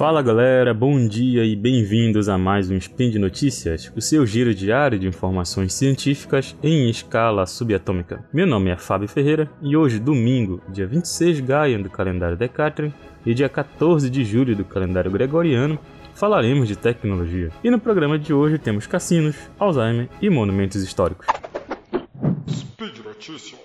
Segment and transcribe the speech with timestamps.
[0.00, 4.54] Fala galera, bom dia e bem-vindos a mais um Spin de Notícias, o seu giro
[4.54, 8.24] diário de informações científicas em escala subatômica.
[8.32, 12.90] Meu nome é Fábio Ferreira e hoje, domingo, dia 26 Gaia do calendário Decatrian
[13.26, 15.78] e dia 14 de julho do calendário Gregoriano,
[16.14, 17.50] falaremos de tecnologia.
[17.62, 21.26] E no programa de hoje temos cassinos, Alzheimer e monumentos históricos.
[22.48, 23.60] Speed Notícias.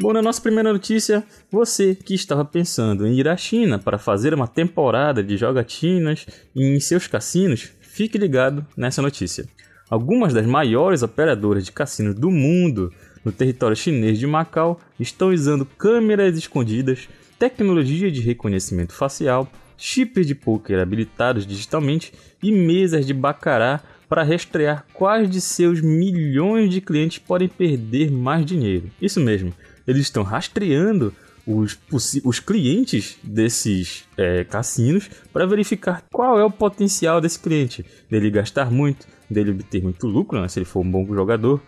[0.00, 4.32] Bom, na nossa primeira notícia, você que estava pensando em ir à China para fazer
[4.32, 6.24] uma temporada de jogatinas
[6.54, 9.44] em seus cassinos, fique ligado nessa notícia.
[9.90, 12.92] Algumas das maiores operadoras de cassinos do mundo
[13.24, 20.34] no território chinês de Macau estão usando câmeras escondidas, tecnologia de reconhecimento facial, chips de
[20.36, 27.18] poker habilitados digitalmente e mesas de bacará para rastrear quais de seus milhões de clientes
[27.18, 28.90] podem perder mais dinheiro.
[29.02, 29.52] Isso mesmo,
[29.88, 31.14] eles estão rastreando
[31.46, 31.78] os,
[32.22, 38.70] os clientes desses é, cassinos para verificar qual é o potencial desse cliente, dele gastar
[38.70, 41.58] muito, dele obter muito lucro, né, se ele for um bom jogador,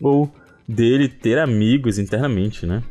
[0.00, 0.34] ou
[0.66, 2.82] dele ter amigos internamente, né?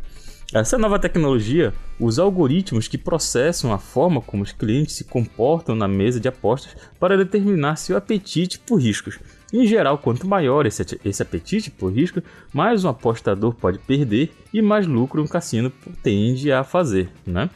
[0.54, 5.88] Essa nova tecnologia usa algoritmos que processam a forma como os clientes se comportam na
[5.88, 9.20] mesa de apostas para determinar seu apetite por riscos.
[9.52, 12.22] Em geral, quanto maior esse, esse apetite por risco,
[12.54, 15.72] mais um apostador pode perder e mais lucro um cassino
[16.04, 17.50] tende a fazer, né?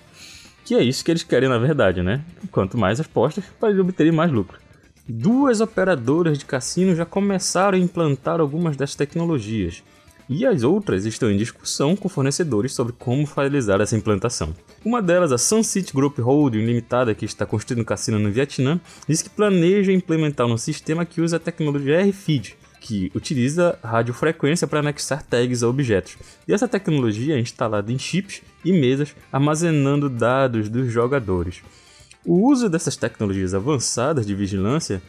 [0.65, 2.23] Que é isso que eles querem na verdade, né?
[2.51, 4.57] Quanto mais apostas, para eles obterem mais lucro.
[5.07, 9.83] Duas operadoras de cassino já começaram a implantar algumas das tecnologias
[10.29, 14.53] e as outras estão em discussão com fornecedores sobre como realizar essa implantação.
[14.83, 18.79] Uma delas, a Sun City Group Holding Limitada, que está construindo um cassino no Vietnã,
[19.07, 24.79] diz que planeja implementar um sistema que usa a tecnologia RFID, que utiliza radiofrequência para
[24.79, 26.17] anexar tags a objetos.
[26.47, 31.61] E essa tecnologia é instalada em chips e mesas, armazenando dados dos jogadores.
[32.25, 35.01] O uso dessas tecnologias avançadas de vigilância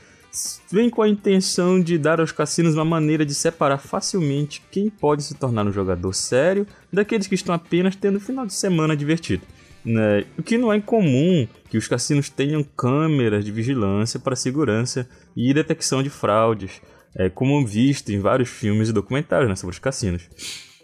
[0.71, 5.23] vem com a intenção de dar aos cassinos uma maneira de separar facilmente quem pode
[5.23, 9.43] se tornar um jogador sério daqueles que estão apenas tendo um final de semana divertido.
[9.85, 10.25] Né?
[10.39, 15.53] O que não é incomum que os cassinos tenham câmeras de vigilância para segurança e
[15.53, 16.81] detecção de fraudes,
[17.17, 20.29] é, como visto em vários filmes e documentários né, sobre os cassinos.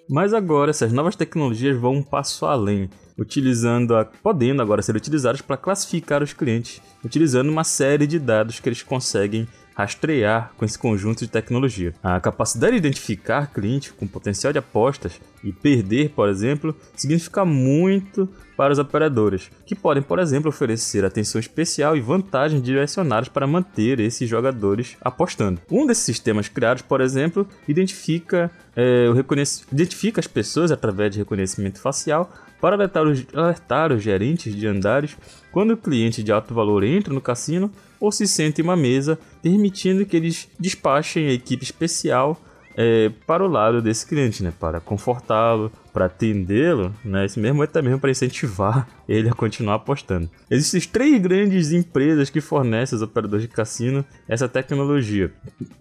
[0.09, 5.41] Mas agora essas novas tecnologias vão um passo além, utilizando a, podendo agora ser utilizadas
[5.41, 10.79] para classificar os clientes, utilizando uma série de dados que eles conseguem rastrear com esse
[10.79, 11.95] conjunto de tecnologia.
[12.03, 18.29] A capacidade de identificar cliente com potencial de apostas e perder, por exemplo, significa muito
[18.57, 24.01] para os operadores, que podem, por exemplo, oferecer atenção especial e vantagens direcionadas para manter
[24.01, 25.59] esses jogadores apostando.
[25.71, 29.19] Um desses sistemas criados, por exemplo, identifica, é, o
[29.73, 35.17] identifica as pessoas através de reconhecimento facial para alertar os, alertar os gerentes de andares
[35.53, 39.19] quando o cliente de alto valor entra no cassino ou se senta em uma mesa,
[39.43, 42.41] permitindo que eles despachem a equipe especial
[42.77, 44.53] é, para o lado desse cliente, né?
[44.59, 47.27] Para confortá-lo, para atendê-lo, né?
[47.27, 50.31] Esse mesmo é mesmo para incentivar ele a continuar apostando.
[50.51, 55.33] Existem três grandes empresas que fornecem aos operadores de cassino essa tecnologia.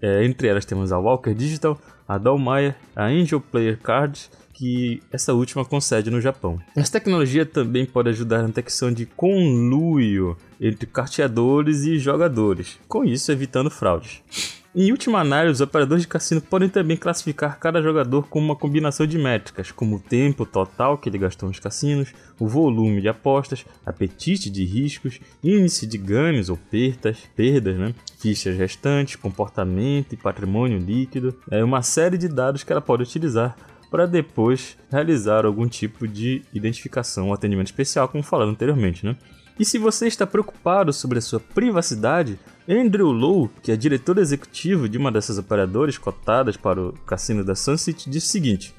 [0.01, 5.33] É, entre elas temos a Walker Digital, a Dalmayer, a Angel Player Cards que essa
[5.33, 6.59] última concede no Japão.
[6.75, 13.31] Essa tecnologia também pode ajudar na detecção de conluio entre carteadores e jogadores, com isso
[13.31, 14.21] evitando fraudes.
[14.75, 19.07] Em última análise, os operadores de cassino podem também classificar cada jogador como uma combinação
[19.07, 23.65] de métricas, como o tempo total que ele gastou nos cassinos, o volume de apostas,
[23.85, 27.95] apetite de riscos, índice de ganhos ou perdas, perdas, né?
[28.19, 33.55] fichas restantes, comportamento e patrimônio líquido, é uma série de dados que ela pode utilizar
[33.89, 39.15] para depois realizar algum tipo de identificação ou atendimento especial, como falado anteriormente, né?
[39.59, 44.87] E se você está preocupado sobre a sua privacidade, Andrew Lowe, que é diretor executivo
[44.87, 48.73] de uma dessas operadoras cotadas para o cassino da Sunset, diz o seguinte: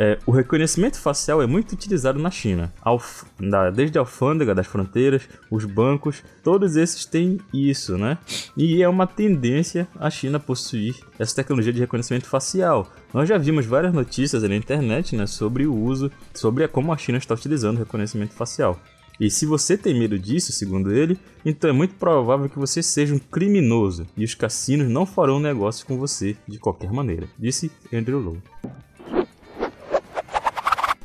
[0.00, 4.68] é, o reconhecimento facial é muito utilizado na China, Alf, na, desde a alfândega das
[4.68, 8.16] fronteiras, os bancos, todos esses têm isso, né?
[8.56, 12.88] E é uma tendência a China possuir essa tecnologia de reconhecimento facial.
[13.12, 17.18] Nós já vimos várias notícias na internet né, sobre o uso, sobre como a China
[17.18, 18.80] está utilizando o reconhecimento facial.
[19.18, 23.12] E se você tem medo disso, segundo ele, então é muito provável que você seja
[23.12, 28.20] um criminoso e os cassinos não farão negócio com você de qualquer maneira, disse Andrew
[28.20, 28.40] Lowe.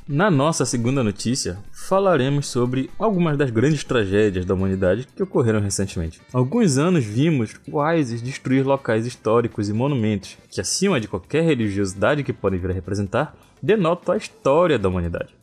[0.06, 6.20] Na nossa segunda notícia, falaremos sobre algumas das grandes tragédias da humanidade que ocorreram recentemente.
[6.34, 11.46] Há alguns anos vimos o ISIS destruir locais históricos e monumentos que, acima de qualquer
[11.46, 15.34] religiosidade que podem vir a representar, denotam a história da humanidade.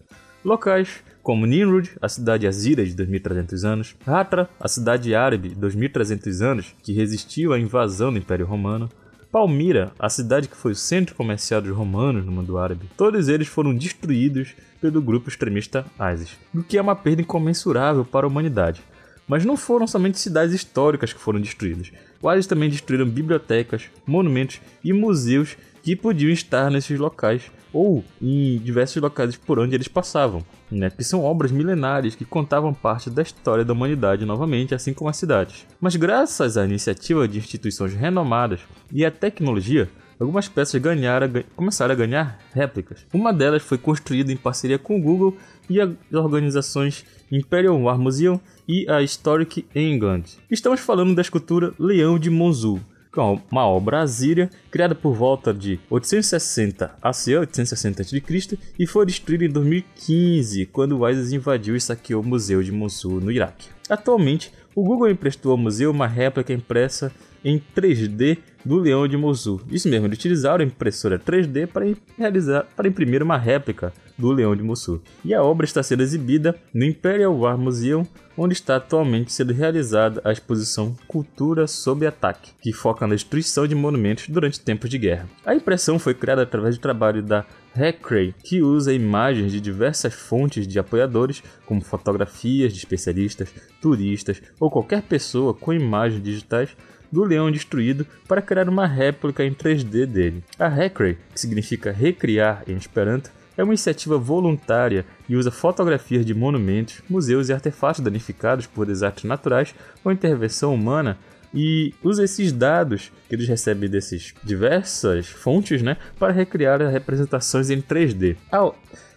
[0.45, 6.43] Locais como Nimrud, a cidade azira de 2300 anos, Hatra, a cidade árabe de 2300
[6.43, 8.91] anos que resistiu à invasão do Império Romano,
[9.33, 12.91] Palmira, a cidade que foi o centro comercial dos romanos no mundo árabe.
[12.97, 18.27] Todos eles foram destruídos pelo grupo extremista ISIS, o que é uma perda incomensurável para
[18.27, 18.83] a humanidade.
[19.29, 21.93] Mas não foram somente cidades históricas que foram destruídas.
[22.21, 28.59] O ISIS também destruíram bibliotecas, monumentos e museus que podiam estar nesses locais ou em
[28.59, 30.91] diversos locais por onde eles passavam, né?
[30.91, 35.17] que são obras milenares que contavam parte da história da humanidade novamente, assim como as
[35.17, 35.67] cidades.
[35.81, 38.61] Mas graças à iniciativa de instituições renomadas
[38.93, 39.89] e à tecnologia,
[40.19, 43.07] algumas peças ganharam, começaram a ganhar réplicas.
[43.13, 45.37] Uma delas foi construída em parceria com o Google
[45.69, 50.25] e as organizações Imperial War Museum e a Historic England.
[50.51, 52.81] Estamos falando da escultura Leão de Monzu,
[53.13, 59.05] que é uma obra assíria criada por volta de 860 AC, 860 a.C., e foi
[59.07, 63.69] destruída em 2015, quando o ISIS invadiu e saqueou o Museu de Mosul, no Iraque.
[63.89, 67.13] Atualmente, o Google emprestou ao museu uma réplica impressa
[67.45, 69.61] em 3D do Leão de Mosul.
[69.71, 71.87] Isso mesmo, eles utilizaram a impressora 3D para,
[72.17, 75.01] realizar, para imprimir uma réplica do Leão de Mosul.
[75.25, 78.07] E a obra está sendo exibida no Imperial War Museum,
[78.37, 83.75] onde está atualmente sendo realizada a exposição Cultura sob Ataque, que foca na destruição de
[83.75, 85.29] monumentos durante tempos de guerra.
[85.45, 87.45] A impressão foi criada através do trabalho da
[87.75, 94.71] Hackray, que usa imagens de diversas fontes de apoiadores, como fotografias de especialistas, turistas ou
[94.71, 96.77] qualquer pessoa com imagens digitais
[97.11, 100.45] do leão destruído para criar uma réplica em 3D dele.
[100.59, 106.35] A Hackray, que significa recriar em Esperanto, é uma iniciativa voluntária e usa fotografias de
[106.35, 109.75] monumentos, museus e artefatos danificados por desastres naturais
[110.05, 111.19] ou intervenção humana
[111.53, 117.81] e usa esses dados que eles recebem dessas diversas fontes né, para recriar representações em
[117.81, 118.37] 3D.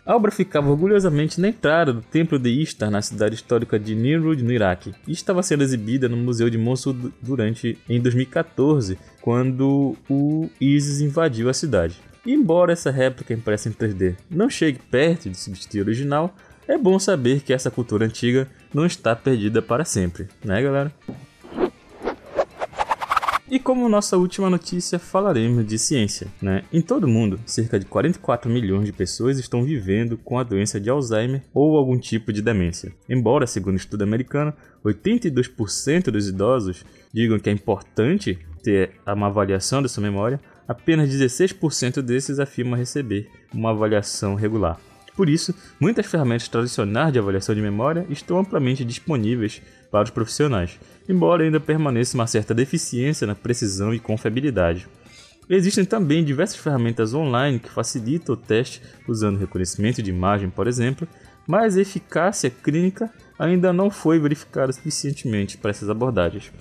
[0.06, 4.44] A obra ficava orgulhosamente na entrada do templo de Ishtar na cidade histórica de Nimrud,
[4.44, 10.50] no Iraque, e estava sendo exibida no Museu de Mosul durante em 2014, quando o
[10.60, 12.02] ISIS invadiu a cidade.
[12.26, 16.34] Embora essa réplica impressa em 3D não chegue perto de substituir o original,
[16.66, 20.94] é bom saber que essa cultura antiga não está perdida para sempre, né, galera?
[23.52, 26.28] E como nossa última notícia, falaremos de ciência.
[26.42, 26.64] Né?
[26.72, 30.80] Em todo o mundo, cerca de 44 milhões de pessoas estão vivendo com a doença
[30.80, 32.94] de Alzheimer ou algum tipo de demência.
[33.08, 34.54] Embora, segundo um estudo americano,
[34.84, 42.02] 82% dos idosos digam que é importante ter uma avaliação da sua memória, apenas 16%
[42.02, 44.80] desses afirmam receber uma avaliação regular.
[45.16, 49.62] Por isso, muitas ferramentas tradicionais de avaliação de memória estão amplamente disponíveis
[49.92, 54.88] para os profissionais, embora ainda permaneça uma certa deficiência na precisão e confiabilidade.
[55.48, 61.08] Existem também diversas ferramentas online que facilitam o teste usando reconhecimento de imagem, por exemplo,
[61.46, 66.52] mas a eficácia clínica ainda não foi verificada suficientemente para essas abordagens.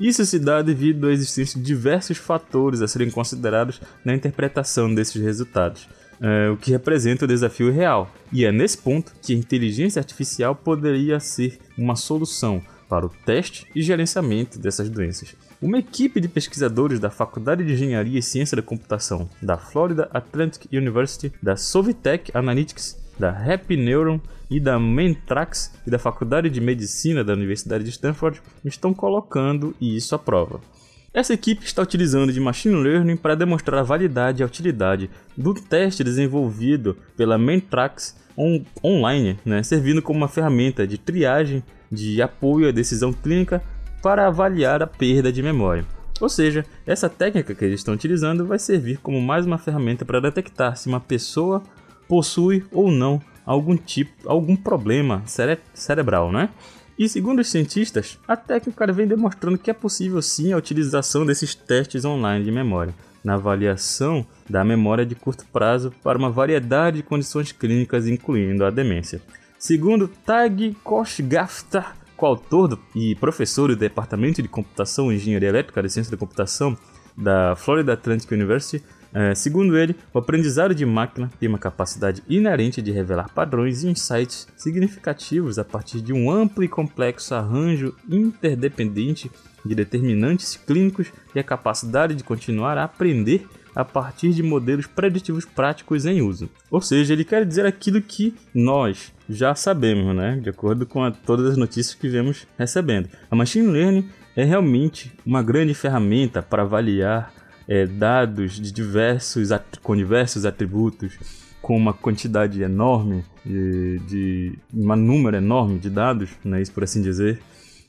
[0.00, 5.20] Isso se dá devido à existência de diversos fatores a serem considerados na interpretação desses
[5.22, 5.88] resultados,
[6.20, 8.10] é, o que representa o desafio real.
[8.32, 13.66] E é nesse ponto que a inteligência artificial poderia ser uma solução para o teste
[13.74, 15.34] e gerenciamento dessas doenças.
[15.60, 20.66] Uma equipe de pesquisadores da Faculdade de Engenharia e Ciência da Computação da Florida Atlantic
[20.72, 27.24] University, da Sovitech Analytics, da Happy Neuron e da Mentrax e da Faculdade de Medicina
[27.24, 30.60] da Universidade de Stanford estão colocando isso à prova.
[31.14, 35.52] Essa equipe está utilizando de machine learning para demonstrar a validade e a utilidade do
[35.52, 42.68] teste desenvolvido pela Mentrax on online, né, servindo como uma ferramenta de triagem de apoio
[42.68, 43.62] à decisão clínica
[44.02, 45.84] para avaliar a perda de memória.
[46.18, 50.20] Ou seja, essa técnica que eles estão utilizando vai servir como mais uma ferramenta para
[50.20, 51.62] detectar se uma pessoa
[52.12, 56.50] possui ou não algum tipo, algum problema cere cerebral, né?
[56.98, 61.54] E segundo os cientistas, a técnica vem demonstrando que é possível sim a utilização desses
[61.54, 67.02] testes online de memória na avaliação da memória de curto prazo para uma variedade de
[67.02, 69.22] condições clínicas, incluindo a demência.
[69.58, 76.10] Segundo Tag Koshgafta, coautor e professor do Departamento de Computação e Engenharia Elétrica da Ciência
[76.10, 76.76] da Computação
[77.16, 82.80] da Florida Atlantic University, é, segundo ele, o aprendizado de máquina tem uma capacidade inerente
[82.80, 89.30] de revelar padrões e insights significativos a partir de um amplo e complexo arranjo interdependente
[89.64, 95.44] de determinantes clínicos e a capacidade de continuar a aprender a partir de modelos preditivos
[95.44, 96.48] práticos em uso.
[96.70, 100.38] Ou seja, ele quer dizer aquilo que nós, já sabemos, né?
[100.42, 103.08] De acordo com a, todas as notícias que vemos recebendo.
[103.30, 107.32] A machine learning é realmente uma grande ferramenta para avaliar
[107.66, 109.50] é, dados de diversos,
[109.82, 111.18] com diversos atributos,
[111.60, 117.00] com uma quantidade enorme de, de um número enorme de dados, né, isso por assim
[117.00, 117.40] dizer,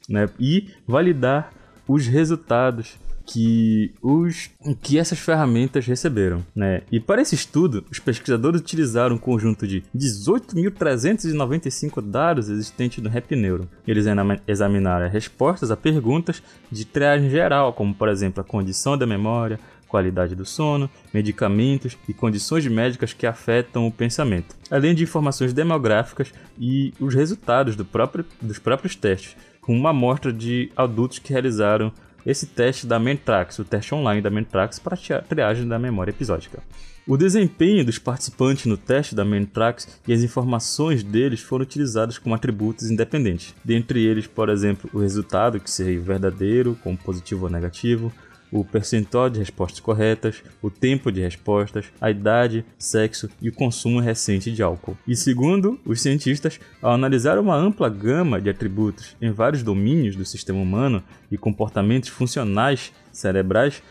[0.07, 1.51] né, e validar
[1.87, 4.49] os resultados que, os,
[4.81, 6.43] que essas ferramentas receberam.
[6.55, 6.81] Né?
[6.91, 13.69] E para esse estudo, os pesquisadores utilizaram um conjunto de 18.395 dados existentes no RapNeuro.
[13.87, 14.05] Eles
[14.47, 19.59] examinaram respostas a perguntas de triagem geral, como por exemplo a condição da memória,
[19.93, 26.33] qualidade do sono, medicamentos e condições médicas que afetam o pensamento, além de informações demográficas
[26.59, 31.93] e os resultados do próprio, dos próprios testes, com uma amostra de adultos que realizaram
[32.25, 36.63] esse teste da Mentrax, o teste online da Mentrax para a triagem da memória episódica.
[37.05, 42.33] O desempenho dos participantes no teste da Mentrax e as informações deles foram utilizados como
[42.33, 48.09] atributos independentes, dentre eles, por exemplo, o resultado, que seria verdadeiro, como positivo ou negativo,
[48.53, 53.99] o percentual de respostas corretas, o tempo de respostas, a idade, sexo e o consumo
[53.99, 54.95] recente de álcool.
[55.07, 60.23] E segundo os cientistas, ao analisar uma ampla gama de atributos em vários domínios do
[60.23, 63.81] sistema humano e comportamentos funcionais cerebrais,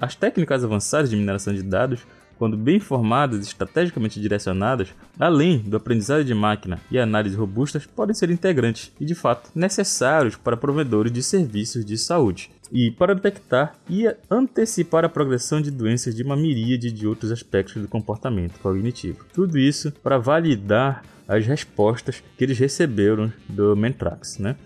[0.00, 2.06] as técnicas avançadas de mineração de dados
[2.38, 8.14] quando bem formadas e estrategicamente direcionadas, além do aprendizado de máquina e análise robustas, podem
[8.14, 13.74] ser integrantes e, de fato, necessários para provedores de serviços de saúde e para detectar
[13.88, 19.24] e antecipar a progressão de doenças de uma miríade de outros aspectos do comportamento cognitivo.
[19.32, 24.56] Tudo isso para validar as respostas que eles receberam do Mentrax, né?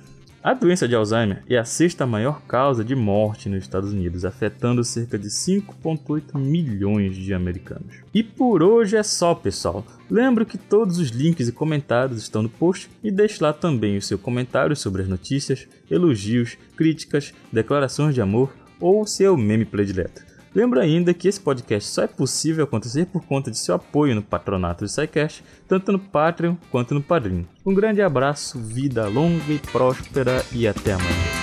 [0.42, 4.82] A doença de Alzheimer é a sexta maior causa de morte nos Estados Unidos, afetando
[4.82, 7.99] cerca de 5,8 milhões de americanos.
[8.12, 9.87] E por hoje é só, pessoal.
[10.11, 14.02] Lembro que todos os links e comentários estão no post e deixe lá também o
[14.02, 20.32] seu comentário sobre as notícias, elogios, críticas, declarações de amor ou seu meme predileto.
[20.54, 24.23] Lembro ainda que esse podcast só é possível acontecer por conta de seu apoio no
[24.23, 27.47] patronato do SciCast, tanto no Patreon quanto no Padrim.
[27.64, 31.41] Um grande abraço, vida longa e próspera e até amanhã.